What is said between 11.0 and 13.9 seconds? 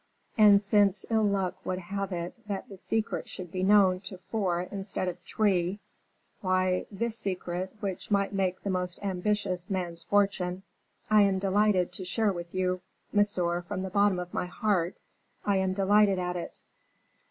I am delighted to share with you, monsieur, from